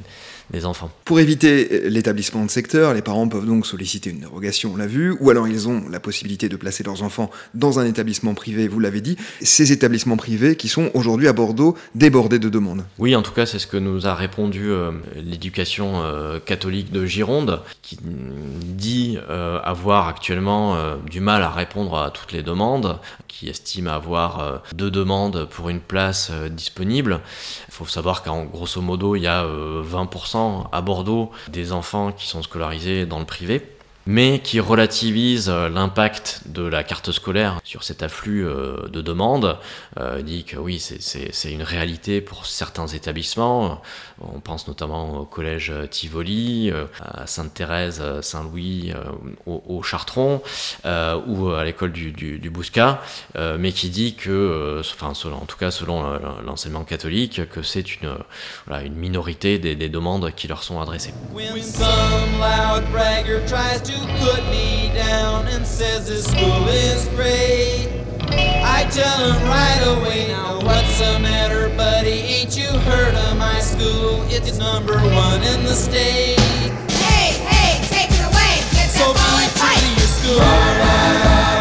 enfants. 0.65 0.91
Pour 1.05 1.21
éviter 1.21 1.89
l'établissement 1.89 2.45
de 2.45 2.51
secteur, 2.51 2.95
les 2.95 3.03
parents 3.03 3.29
peuvent 3.29 3.47
donc 3.47 3.67
solliciter 3.67 4.11
une 4.11 4.21
dérogation, 4.21 4.73
on 4.75 4.77
l'a 4.77 4.87
vu, 4.87 5.17
ou 5.21 5.31
alors 5.31 5.49
ils 5.49 5.69
ont 5.69 5.85
la 5.91 6.01
possibilité 6.01 6.49
de 6.49 6.57
placer 6.57 6.85
leurs 6.85 7.03
enfants 7.03 7.31
dans 7.55 7.79
un 7.79 7.87
établissement 7.87 8.35
privé, 8.35 8.69
vous 8.69 8.81
l'avez 8.81 9.01
dit. 9.01 9.17
Ces 9.41 9.73
établissements 9.73 10.17
privés 10.17 10.57
qui 10.57 10.69
sont 10.69 10.91
aujourd'hui 10.95 11.29
à 11.29 11.33
Bordeaux 11.33 11.77
débordés 11.95 12.39
de 12.39 12.49
demandes. 12.49 12.85
Oui, 12.99 13.17
en 13.17 13.23
tout 13.23 13.33
cas, 13.33 13.47
c'est 13.47 13.59
ce 13.59 13.67
que 13.67 13.77
nous 13.77 14.07
a 14.07 14.15
répondu 14.15 14.71
euh, 14.71 14.93
l'éducation 15.17 16.03
euh, 16.03 16.39
catholique 16.41 16.93
de 16.93 17.05
Gironde, 17.05 17.61
qui 17.83 17.99
dit 18.03 19.19
euh, 19.29 19.59
avoir 19.63 20.09
actuellement 20.09 20.77
du 21.11 21.21
mal 21.21 21.43
à 21.43 21.51
répondre 21.51 21.99
à 21.99 22.11
toutes 22.11 22.33
les 22.33 22.43
demandes, 22.43 22.99
qui 23.29 23.49
estime 23.49 23.89
avoir 23.89 24.63
deux 24.75 24.91
demandes 24.91 25.49
pour 25.51 25.69
une 25.69 25.81
place 25.81 26.31
disponible. 26.51 27.21
Il 27.69 27.75
faut 27.75 27.87
savoir 27.87 28.23
qu'en 28.23 28.45
grosso 28.45 28.81
modo, 28.81 29.17
il 29.17 29.23
y 29.23 29.27
a 29.27 29.45
20% 29.45 30.44
à 30.73 30.81
Bordeaux 30.81 31.31
des 31.49 31.73
enfants 31.73 32.13
qui 32.13 32.27
sont 32.27 32.43
scolarisés 32.43 33.07
dans 33.07 33.19
le 33.19 33.25
privé 33.25 33.63
mais 34.07 34.41
qui 34.41 34.61
relativise 34.61 35.49
euh, 35.49 35.69
l'impact 35.69 36.43
de 36.47 36.63
la 36.63 36.85
carte 36.85 37.13
scolaire 37.13 37.59
sur 37.65 37.83
cet 37.83 38.03
afflux 38.03 38.47
euh, 38.47 38.89
de 38.89 39.01
demandes, 39.01 39.59
euh, 39.99 40.23
dit 40.23 40.45
que 40.45 40.57
oui, 40.57 40.79
c'est 40.79 41.53
une 41.53 41.63
réalité 41.63 42.21
pour 42.21 42.47
certains 42.47 42.87
établissements. 42.87 43.81
On 44.21 44.41
pense 44.41 44.69
notamment 44.69 45.21
au 45.21 45.25
collège 45.25 45.73
Tivoli, 45.91 46.73
à 47.01 47.27
Sainte-Thérèse, 47.27 48.03
Saint-Louis, 48.21 48.93
au, 49.47 49.83
Chartron, 49.83 50.41
ou 51.27 51.51
à 51.51 51.65
l'école 51.65 51.93
du, 51.93 52.13
du, 52.13 52.51
Bouscat, 52.51 53.03
mais 53.59 53.73
qui 53.73 53.91
dit 53.91 54.15
que, 54.15 54.83
en 55.03 55.47
tout 55.47 55.57
cas 55.57 55.71
selon 55.71 56.19
l'enseignement 56.45 56.85
catholique, 56.85 57.49
que 57.49 57.63
c'est 57.63 57.97
une, 57.97 58.17
minorité 58.95 59.59
des, 59.59 59.89
demandes 59.89 60.33
qui 60.35 60.49
leur 60.49 60.63
sont 60.63 60.81
adressées. 60.81 61.13
To 63.95 64.01
put 64.19 64.45
me 64.51 64.91
down 64.95 65.47
and 65.49 65.67
says 65.67 66.09
this 66.09 66.25
school 66.25 66.67
is 66.69 67.07
great. 67.11 67.89
I 68.67 68.89
tell 68.91 69.19
him 69.31 69.49
right 69.49 69.99
away, 69.99 70.29
now 70.29 70.57
what's 70.61 70.99
the 70.99 71.19
matter, 71.21 71.69
buddy? 71.77 72.11
Ain't 72.11 72.57
you 72.57 72.67
heard 72.67 73.15
of 73.15 73.39
my 73.39 73.61
school? 73.61 74.25
It's 74.29 74.59
number 74.59 74.97
one 74.97 75.43
in 75.43 75.63
the 75.65 75.75
state. 75.75 76.39
Hey, 76.91 77.39
hey, 77.47 77.85
take 77.87 78.11
it 78.11 78.25
away. 78.27 78.53
Get 78.75 78.91
so 78.91 79.13
be 79.13 79.19
true 79.59 79.79
to 79.79 79.89
your 80.01 80.09
school. 80.09 81.54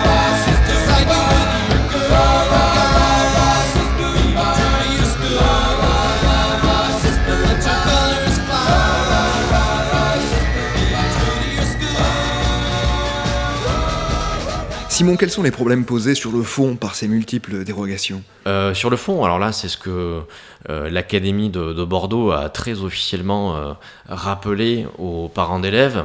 Simon, 14.94 15.18
quels 15.18 15.32
sont 15.32 15.42
les 15.42 15.50
problèmes 15.50 15.86
posés 15.86 16.14
sur 16.14 16.32
le 16.32 16.44
fond 16.44 16.76
par 16.76 16.94
ces 16.94 17.08
multiples 17.08 17.64
dérogations 17.64 18.22
euh, 18.46 18.76
Sur 18.76 18.92
le 18.92 18.96
fond, 18.96 19.24
alors 19.26 19.40
là, 19.40 19.52
c'est 19.52 19.68
ce 19.68 19.76
que 19.76 20.22
euh, 20.70 20.90
l'Académie 20.92 21.50
de, 21.50 21.84
Bordeaux 21.84 22.30
a 22.30 22.50
très 22.50 22.82
officiellement 22.82 23.56
euh, 23.56 23.74
rappelé 24.08 24.86
aux 25.00 25.30
parents 25.30 25.58
d'élèves 25.58 26.04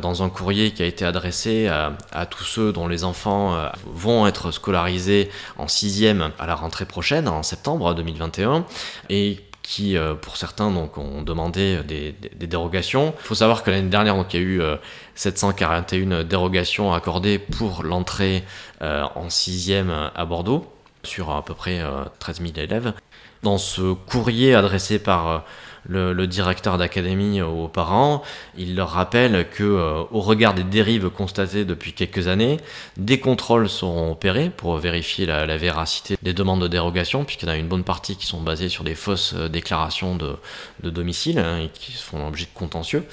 dans 0.00 0.22
un 0.22 0.28
courrier 0.28 0.70
qui 0.70 0.84
a 0.84 0.86
été 0.86 1.04
adressé 1.04 1.66
à, 1.66 2.26
tous 2.26 2.44
ceux 2.44 2.72
dont 2.72 2.86
les 2.86 3.02
enfants 3.02 3.56
vont 3.92 4.28
être 4.28 4.52
scolarisés 4.52 5.28
en 5.58 5.66
sixième 5.66 6.30
à 6.38 6.46
la 6.46 6.54
rentrée 6.54 6.84
prochaine, 6.84 7.26
en 7.26 7.42
septembre 7.42 7.96
2021, 7.96 8.64
et 9.08 9.40
qui, 9.70 9.96
euh, 9.96 10.14
pour 10.14 10.36
certains, 10.36 10.72
donc, 10.72 10.98
ont 10.98 11.22
demandé 11.22 11.78
des, 11.86 12.12
dérogations. 12.48 13.14
Il 13.20 13.24
faut 13.24 13.36
savoir 13.36 13.62
que 13.62 13.70
l'année 13.70 13.88
dernière, 13.88 14.16
donc, 14.16 14.34
il 14.34 14.40
y 14.40 14.42
a 14.42 14.46
eu 14.46 14.62
741 15.14 16.10
euh, 16.10 16.24
dérogations 16.24 16.92
accordées 16.92 17.38
pour 17.38 17.84
l'entrée 17.84 18.42
euh, 18.82 19.04
en 19.14 19.30
sixième 19.30 19.92
à 20.12 20.24
Bordeaux, 20.24 20.66
sur 21.04 21.30
à 21.30 21.44
peu 21.44 21.54
près 21.54 21.84
13 22.18 22.40
000 22.40 22.52
élèves. 22.56 22.94
Dans 23.44 23.58
ce 23.58 23.92
courrier 23.92 24.56
adressé 24.56 24.98
par 24.98 25.44
le, 25.88 26.26
directeur 26.26 26.78
d'académie 26.78 27.42
aux 27.42 27.68
parents, 27.68 28.22
il 28.56 28.76
leur 28.76 28.90
rappelle 28.90 29.48
que, 29.50 29.64
euh, 29.64 30.02
au 30.10 30.20
regard 30.20 30.54
des 30.54 30.62
dérives 30.62 31.10
constatées 31.10 31.64
depuis 31.64 31.92
quelques 31.92 32.28
années, 32.28 32.58
des 32.96 33.18
contrôles 33.18 33.68
seront 33.68 34.12
opérés 34.12 34.50
pour 34.50 34.76
vérifier 34.76 35.26
la, 35.26 35.56
véracité 35.56 36.16
des 36.22 36.32
demandes 36.32 36.62
de 36.62 36.68
dérogation, 36.68 37.24
puisqu'il 37.24 37.46
y 37.46 37.48
en 37.50 37.54
a 37.54 37.56
une 37.56 37.68
bonne 37.68 37.84
partie 37.84 38.16
qui 38.16 38.26
sont 38.26 38.40
basées 38.40 38.68
sur 38.68 38.84
des 38.84 38.94
fausses 38.94 39.34
euh, 39.36 39.48
déclarations 39.48 40.16
de, 40.16 40.36
domicile 40.82 41.38
hein, 41.38 41.58
et 41.58 41.68
qui 41.68 41.92
font 41.92 42.24
l'objet 42.24 42.44
de 42.44 42.50
contentieux. 42.54 43.04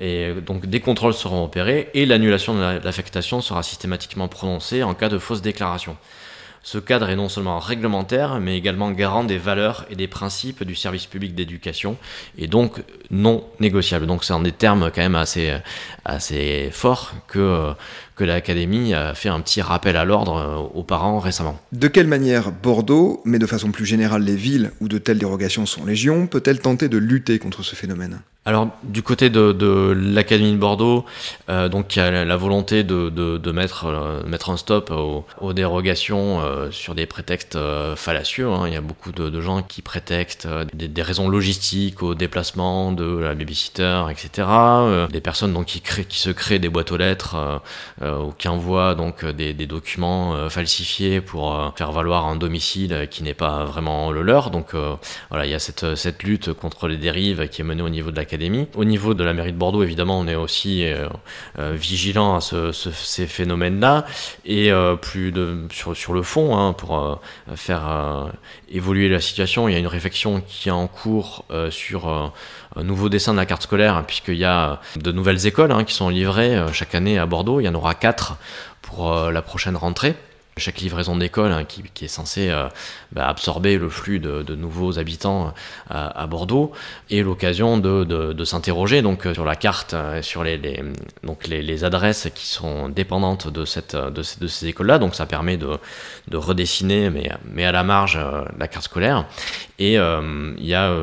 Et 0.00 0.26
euh, 0.26 0.40
donc 0.40 0.66
des 0.66 0.80
contrôles 0.80 1.14
seront 1.14 1.44
opérés 1.44 1.90
et 1.94 2.06
l'annulation 2.06 2.54
de 2.54 2.84
l'affectation 2.84 3.40
sera 3.40 3.62
systématiquement 3.62 4.28
prononcée 4.28 4.82
en 4.82 4.94
cas 4.94 5.08
de 5.08 5.18
fausse 5.18 5.42
déclaration. 5.42 5.96
Ce 6.64 6.78
cadre 6.78 7.10
est 7.10 7.16
non 7.16 7.28
seulement 7.28 7.58
réglementaire, 7.58 8.40
mais 8.40 8.56
également 8.56 8.90
garant 8.90 9.22
des 9.22 9.36
valeurs 9.36 9.84
et 9.90 9.96
des 9.96 10.08
principes 10.08 10.64
du 10.64 10.74
service 10.74 11.04
public 11.04 11.34
d'éducation, 11.34 11.98
et 12.38 12.46
donc 12.46 12.82
non 13.10 13.44
négociable. 13.60 14.06
Donc 14.06 14.24
c'est 14.24 14.32
en 14.32 14.40
des 14.40 14.50
termes 14.50 14.90
quand 14.90 15.02
même 15.02 15.14
assez, 15.14 15.52
assez 16.06 16.70
forts 16.72 17.12
que, 17.28 17.74
que 18.16 18.24
l'Académie 18.24 18.94
a 18.94 19.14
fait 19.14 19.28
un 19.28 19.40
petit 19.40 19.60
rappel 19.60 19.96
à 19.96 20.04
l'ordre 20.04 20.36
euh, 20.36 20.78
aux 20.78 20.82
parents 20.82 21.18
récemment. 21.18 21.58
De 21.72 21.88
quelle 21.88 22.06
manière 22.06 22.52
Bordeaux, 22.52 23.20
mais 23.24 23.38
de 23.38 23.46
façon 23.46 23.72
plus 23.72 23.86
générale 23.86 24.22
les 24.22 24.36
villes 24.36 24.70
où 24.80 24.88
de 24.88 24.98
telles 24.98 25.18
dérogations 25.18 25.66
sont 25.66 25.84
légion, 25.84 26.26
peut-elle 26.26 26.60
tenter 26.60 26.88
de 26.88 26.98
lutter 26.98 27.38
contre 27.38 27.62
ce 27.62 27.74
phénomène? 27.74 28.20
Alors 28.46 28.68
du 28.82 29.02
côté 29.02 29.30
de, 29.30 29.52
de 29.52 29.94
l'Académie 29.96 30.52
de 30.52 30.58
Bordeaux, 30.58 31.06
euh, 31.48 31.70
donc 31.70 31.96
il 31.96 32.00
y 32.00 32.02
a 32.02 32.24
la 32.26 32.36
volonté 32.36 32.84
de, 32.84 33.08
de, 33.08 33.38
de 33.38 33.52
mettre, 33.52 33.86
euh, 33.86 34.22
mettre 34.26 34.50
un 34.50 34.58
stop 34.58 34.90
aux, 34.90 35.24
aux 35.40 35.54
dérogations 35.54 36.42
euh, 36.42 36.70
sur 36.70 36.94
des 36.94 37.06
prétextes 37.06 37.56
euh, 37.56 37.96
fallacieux. 37.96 38.50
Hein. 38.50 38.64
Il 38.66 38.74
y 38.74 38.76
a 38.76 38.82
beaucoup 38.82 39.12
de, 39.12 39.40
gens 39.40 39.62
qui 39.62 39.80
prétextent 39.80 40.46
des, 40.74 40.88
des, 40.88 41.02
raisons 41.02 41.28
logistiques 41.28 42.02
au 42.02 42.14
déplacement 42.14 42.92
de 42.92 43.18
la 43.18 43.34
babysitter, 43.34 44.04
etc. 44.10 44.46
des 45.10 45.20
personnes 45.20 45.52
donc 45.52 45.66
qui, 45.66 45.80
créent, 45.80 46.04
qui 46.04 46.18
se 46.18 46.30
créent 46.30 46.58
des 46.58 46.68
boîtes 46.68 46.92
aux 46.92 46.96
lettres 46.96 47.60
ou 48.04 48.32
qui 48.32 48.48
donc 48.96 49.24
des, 49.24 49.54
des 49.54 49.66
documents 49.66 50.48
falsifiés 50.48 51.20
pour 51.20 51.72
faire 51.76 51.92
valoir 51.92 52.26
un 52.26 52.36
domicile 52.36 53.08
qui 53.10 53.22
n'est 53.22 53.34
pas 53.34 53.64
vraiment 53.64 54.10
le 54.10 54.22
leur. 54.22 54.50
Donc 54.50 54.74
voilà, 55.30 55.46
il 55.46 55.50
y 55.50 55.54
a 55.54 55.58
cette, 55.58 55.94
cette 55.94 56.22
lutte 56.22 56.52
contre 56.52 56.88
les 56.88 56.96
dérives 56.96 57.48
qui 57.48 57.62
est 57.62 57.64
menée 57.64 57.82
au 57.82 57.88
niveau 57.88 58.10
de 58.10 58.16
l'Académie 58.16 58.34
au 58.76 58.84
niveau 58.84 59.14
de 59.14 59.24
la 59.24 59.32
mairie 59.32 59.52
de 59.52 59.58
Bordeaux, 59.58 59.82
évidemment, 59.82 60.18
on 60.18 60.26
est 60.26 60.34
aussi 60.34 60.84
euh, 60.84 61.08
euh, 61.58 61.72
vigilant 61.74 62.36
à 62.36 62.40
ces 62.40 63.26
phénomènes-là 63.26 64.04
et 64.44 64.70
euh, 64.70 64.96
plus 64.96 65.32
de, 65.32 65.66
sur, 65.72 65.96
sur 65.96 66.12
le 66.12 66.22
fond, 66.22 66.56
hein, 66.56 66.72
pour 66.72 67.20
faire 67.54 68.32
évoluer 68.70 69.08
la 69.08 69.20
situation. 69.20 69.68
Il 69.68 69.72
y 69.72 69.76
a 69.76 69.78
une 69.78 69.86
réflexion 69.86 70.42
qui 70.46 70.68
est 70.68 70.72
en 70.72 70.86
cours 70.86 71.44
sur 71.70 72.32
un 72.76 72.82
nouveau 72.82 73.08
dessin 73.08 73.32
de 73.32 73.38
la 73.38 73.46
carte 73.46 73.62
scolaire, 73.62 74.04
puisqu'il 74.06 74.36
y 74.36 74.44
a 74.44 74.80
de 74.96 75.12
nouvelles 75.12 75.46
écoles 75.46 75.72
hein, 75.72 75.84
qui 75.84 75.94
sont 75.94 76.08
livrées 76.08 76.60
chaque 76.72 76.94
année 76.94 77.18
à 77.18 77.26
Bordeaux. 77.26 77.60
Il 77.60 77.64
y 77.64 77.68
en 77.68 77.74
aura 77.74 77.93
quatre 77.94 78.36
pour 78.82 79.12
la 79.30 79.42
prochaine 79.42 79.76
rentrée. 79.76 80.16
Chaque 80.56 80.78
livraison 80.78 81.16
d'école 81.16 81.52
hein, 81.52 81.64
qui, 81.64 82.04
est 82.04 82.08
censée 82.08 82.52
bah, 83.12 83.28
absorber 83.28 83.78
le 83.78 83.88
flux 83.88 84.20
de, 84.20 84.54
nouveaux 84.54 84.98
habitants 84.98 85.52
à, 85.90 86.26
Bordeaux 86.26 86.72
et 87.10 87.22
l'occasion 87.22 87.78
de, 87.78 88.44
s'interroger 88.44 89.02
donc 89.02 89.26
sur 89.32 89.44
la 89.44 89.56
carte, 89.56 89.94
sur 90.22 90.44
les, 90.44 90.60
donc 91.22 91.46
les, 91.46 91.84
adresses 91.84 92.28
qui 92.34 92.46
sont 92.46 92.88
dépendantes 92.88 93.48
de, 93.48 93.64
cette, 93.64 93.96
de, 93.96 94.22
ces, 94.22 94.66
écoles-là. 94.68 94.98
Donc 94.98 95.14
ça 95.14 95.26
permet 95.26 95.56
de, 95.56 95.78
redessiner, 96.32 97.10
mais, 97.10 97.30
mais 97.44 97.64
à 97.64 97.72
la 97.72 97.82
marge, 97.82 98.18
la 98.58 98.68
carte 98.68 98.84
scolaire. 98.84 99.26
Et 99.78 99.94
il 99.94 100.66
y 100.66 100.74
a 100.74 100.94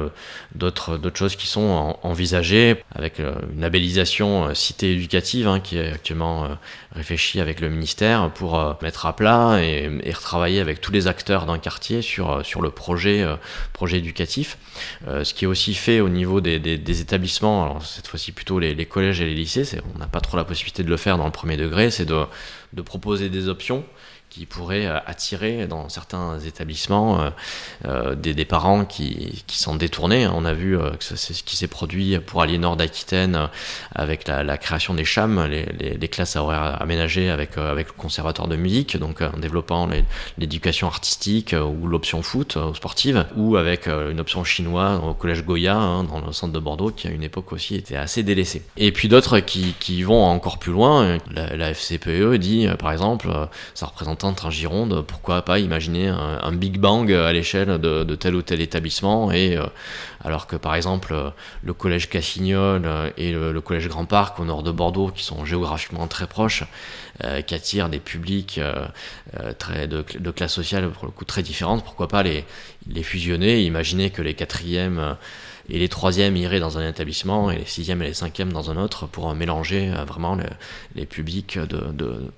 d'autres 0.55 1.11
choses 1.13 1.35
qui 1.35 1.47
sont 1.47 1.97
envisagées 2.03 2.83
avec 2.95 3.19
une 3.19 3.61
labellisation 3.61 4.53
cité 4.53 4.93
éducative 4.93 5.47
hein, 5.47 5.59
qui 5.59 5.77
est 5.77 5.91
actuellement 5.91 6.47
réfléchie 6.95 7.39
avec 7.39 7.59
le 7.59 7.69
ministère 7.69 8.29
pour 8.31 8.77
mettre 8.81 9.05
à 9.05 9.15
plat 9.15 9.40
et, 9.57 9.89
retravailler 10.13 10.59
avec 10.59 10.81
tous 10.81 10.91
les 10.91 11.07
acteurs 11.07 11.45
d'un 11.45 11.57
quartier 11.57 12.01
sur, 12.01 12.45
sur 12.45 12.61
le 12.61 12.69
projet, 12.69 13.25
projet 13.73 13.97
éducatif. 13.97 14.57
ce 15.07 15.33
qui 15.33 15.45
est 15.45 15.47
aussi 15.47 15.73
fait 15.73 15.99
au 15.99 16.09
niveau 16.09 16.41
des, 16.41 17.01
établissements, 17.01 17.79
cette 17.79 18.07
fois-ci 18.07 18.31
plutôt 18.31 18.59
les, 18.59 18.85
collèges 18.85 19.21
et 19.21 19.25
les 19.25 19.33
lycées, 19.33 19.65
on 19.95 19.99
n'a 19.99 20.07
pas 20.07 20.21
trop 20.21 20.37
la 20.37 20.43
possibilité 20.43 20.83
de 20.83 20.89
le 20.89 20.97
faire 20.97 21.17
dans 21.17 21.25
le 21.25 21.31
premier 21.31 21.57
degré, 21.57 21.91
c'est 21.91 22.05
de 22.05 22.81
proposer 22.81 23.29
des 23.29 23.47
options 23.47 23.83
qui 24.31 24.45
pourrait 24.45 24.85
euh, 24.85 24.97
attirer 25.05 25.67
dans 25.67 25.89
certains 25.89 26.39
établissements 26.39 27.21
euh, 27.21 27.29
euh, 27.85 28.15
des, 28.15 28.45
parents 28.45 28.85
qui, 28.85 29.43
qui 29.45 29.59
s'en 29.59 29.75
détournaient. 29.75 30.25
On 30.25 30.45
a 30.45 30.53
vu 30.53 30.77
que 30.77 31.03
c'est 31.03 31.33
ce 31.33 31.43
qui 31.43 31.57
s'est 31.57 31.67
produit 31.67 32.17
pour 32.19 32.41
Aliénor 32.41 32.77
d'Aquitaine 32.77 33.49
avec 33.93 34.27
la, 34.27 34.57
création 34.57 34.93
des 34.93 35.03
CHAM, 35.03 35.45
les, 35.47 36.07
classes 36.07 36.37
à 36.37 36.43
horaires 36.43 36.81
aménagées 36.81 37.29
avec, 37.29 37.57
avec 37.57 37.87
le 37.87 37.93
conservatoire 37.93 38.47
de 38.47 38.55
musique, 38.55 38.97
donc 38.97 39.21
en 39.21 39.37
développant 39.37 39.89
l'éducation 40.37 40.87
artistique 40.87 41.53
ou 41.53 41.87
l'option 41.87 42.21
foot 42.21 42.55
ou 42.55 42.73
sportive, 42.73 43.25
ou 43.35 43.57
avec 43.57 43.87
une 43.87 44.19
option 44.19 44.43
chinoise 44.43 44.99
au 45.03 45.13
collège 45.13 45.43
Goya 45.43 45.75
hein, 45.75 46.03
dans 46.05 46.19
le 46.19 46.31
centre 46.31 46.53
de 46.53 46.59
Bordeaux 46.59 46.91
qui 46.91 47.07
à 47.07 47.11
une 47.11 47.23
époque 47.23 47.51
aussi 47.51 47.75
était 47.75 47.97
assez 47.97 48.23
délaissé. 48.23 48.63
Et 48.77 48.91
puis 48.91 49.07
d'autres 49.07 49.39
qui, 49.39 49.75
qui 49.79 50.03
vont 50.03 50.23
encore 50.23 50.57
plus 50.57 50.71
loin. 50.71 51.17
La 51.33 51.73
FCPE 51.73 52.35
dit 52.35 52.67
par 52.79 52.91
exemple, 52.91 53.29
ça 53.73 53.85
représente 53.85 54.20
entre 54.23 54.45
en 54.45 54.49
Gironde, 54.49 55.03
pourquoi 55.07 55.43
pas 55.43 55.59
imaginer 55.59 56.07
un, 56.07 56.51
Big 56.51 56.77
Bang 56.77 57.11
à 57.11 57.31
l'échelle 57.33 57.79
de, 57.79 58.15
tel 58.15 58.35
ou 58.35 58.41
tel 58.41 58.61
établissement 58.61 59.31
et 59.31 59.57
euh, 59.57 59.65
alors 60.23 60.47
que 60.47 60.55
par 60.55 60.75
exemple 60.75 61.13
euh, 61.13 61.29
le 61.63 61.73
collège 61.73 62.09
Cassignol 62.09 62.83
euh, 62.85 63.09
et 63.17 63.31
le, 63.31 63.59
collège 63.61 63.87
Grand 63.87 64.05
Parc 64.05 64.39
au 64.39 64.45
nord 64.45 64.63
de 64.63 64.71
Bordeaux 64.71 65.09
qui 65.09 65.23
sont 65.23 65.45
géographiquement 65.45 66.07
très 66.07 66.27
proches 66.27 66.63
qui 67.45 67.53
attirent 67.53 67.89
des 67.89 67.99
publics 67.99 68.59
très 69.59 69.87
de, 69.87 70.03
de, 70.17 70.31
classe 70.31 70.53
sociale 70.53 70.89
pour 70.89 71.05
le 71.05 71.11
coup 71.11 71.23
très 71.23 71.43
différentes 71.43 71.83
pourquoi 71.83 72.07
pas 72.07 72.23
les, 72.23 72.45
les 72.87 73.03
fusionner 73.03 73.61
imaginer 73.61 74.09
que 74.09 74.23
les 74.23 74.33
quatrièmes 74.33 75.15
et 75.69 75.79
les 75.79 75.89
troisièmes 75.89 76.35
iraient 76.35 76.59
dans 76.59 76.77
un 76.77 76.87
établissement 76.87 77.51
et 77.51 77.57
les 77.57 77.65
sixièmes 77.65 78.01
et 78.01 78.07
les 78.07 78.13
cinquièmes 78.13 78.51
dans 78.51 78.71
un 78.71 78.77
autre 78.77 79.07
pour 79.07 79.33
mélanger 79.35 79.91
euh, 79.95 80.03
vraiment 80.05 80.37
les 80.95 81.05
publics 81.05 81.57
de, 81.57 81.81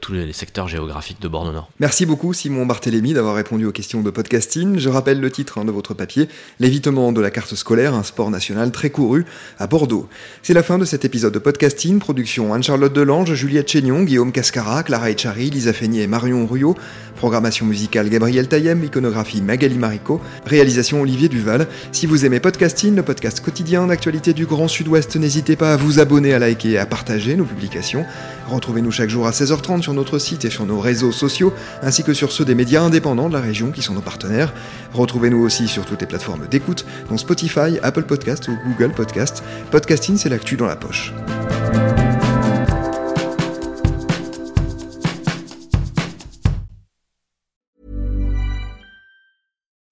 tous 0.02 0.14
les 0.14 0.34
secteurs 0.34 0.68
géographiques 0.68 1.22
de 1.22 1.28
Bordeaux-Nord. 1.28 1.70
Merci 1.80 2.06
beaucoup 2.06 2.34
Simon 2.34 2.66
Barthélémy 2.66 3.14
d'avoir 3.14 3.36
répondu 3.36 3.66
aux 3.66 3.72
questions 3.72 4.02
de 4.02 4.10
podcasting. 4.10 4.78
Je 4.78 4.90
rappelle 4.90 5.20
le 5.20 5.32
titre 5.32 5.58
hein, 5.58 5.66
de 5.66 5.72
votre 5.72 5.94
papier, 5.94 6.28
L'évitement 6.60 7.12
de 7.12 7.22
la 7.22 7.32
carte 7.32 7.56
scolaire, 7.56 7.94
un 7.94 8.04
sport 8.04 8.32
national 8.32 8.72
très 8.72 8.90
couru 8.90 9.26
à 9.60 9.68
Bordeaux. 9.68 10.08
C'est 10.42 10.54
la 10.54 10.64
fin 10.64 10.78
de 10.78 10.86
cet 10.86 11.06
épisode 11.06 11.34
de 11.34 11.40
podcasting, 11.40 12.00
production 12.00 12.54
Anne-Charlotte 12.54 12.94
Delange, 12.94 13.34
Juliette 13.34 13.70
Chénion, 13.70 14.04
Guillaume 14.04 14.32
Cascara, 14.32 14.84
Clara 14.84 15.10
Echari, 15.10 15.50
Lisa 15.50 15.74
Feignet 15.74 16.02
et 16.02 16.08
Marion 16.08 16.46
Ruyot, 16.46 16.76
programmation 17.16 17.66
musicale 17.66 18.10
Gabriel 18.10 18.48
Taillem, 18.48 18.84
iconographie 18.84 19.42
Magali 19.42 19.78
Marico, 19.78 20.22
réalisation 20.46 21.02
Olivier 21.02 21.30
Duval. 21.30 21.68
Si 21.92 22.06
vous 22.06 22.26
aimez 22.26 22.40
podcasting, 22.40 22.96
le 22.96 23.04
quotidien 23.32 23.88
d'actualité 23.88 24.34
du 24.34 24.46
Grand 24.46 24.68
Sud-Ouest. 24.68 25.16
N'hésitez 25.16 25.56
pas 25.56 25.74
à 25.74 25.78
vous 25.78 26.00
abonner, 26.00 26.34
à 26.34 26.40
liker 26.40 26.72
et 26.72 26.78
à 26.78 26.86
partager 26.86 27.36
nos 27.36 27.46
publications. 27.46 28.06
Retrouvez-nous 28.50 28.92
chaque 28.92 29.10
jour 29.10 29.26
à 29.28 29.32
16h30 29.32 29.82
sur 29.82 29.94
notre 29.94 30.20
site 30.20 30.44
et 30.44 30.50
sur 30.50 30.66
nos 30.66 30.80
réseaux 30.80 31.12
sociaux, 31.12 31.54
ainsi 31.82 32.04
que 32.04 32.14
sur 32.14 32.32
ceux 32.32 32.44
des 32.44 32.56
médias 32.56 32.82
indépendants 32.82 33.30
de 33.30 33.34
la 33.34 33.40
région 33.40 33.72
qui 33.72 33.82
sont 33.82 33.94
nos 33.94 34.02
partenaires. 34.02 34.54
Retrouvez-nous 34.94 35.40
aussi 35.40 35.68
sur 35.68 35.86
toutes 35.86 36.02
les 36.02 36.08
plateformes 36.08 36.48
d'écoute, 36.48 36.86
dont 37.10 37.18
Spotify, 37.18 37.80
Apple 37.82 38.04
Podcast 38.04 38.50
ou 38.50 38.58
Google 38.68 38.94
Podcast. 38.94 39.44
Podcasting, 39.72 40.18
c'est 40.18 40.30
l'actu 40.30 40.58
dans 40.58 40.68
la 40.68 40.76
poche. 40.76 41.14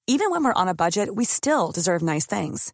Even 0.08 0.29
when 0.29 0.43
we're 0.43 0.53
on 0.53 0.67
a 0.67 0.73
budget, 0.73 1.15
we 1.15 1.23
still 1.23 1.71
deserve 1.71 2.03
nice 2.03 2.25
things. 2.25 2.73